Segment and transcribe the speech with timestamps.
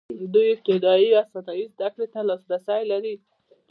[0.33, 3.15] دوی ابتدايي او ثانوي زده کړې ته لاسرسی لري.